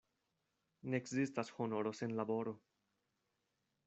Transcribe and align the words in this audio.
Ne 0.93 1.01
ekzistas 1.01 1.51
honoro 1.57 1.91
sen 1.99 2.15
laboro. 2.21 2.55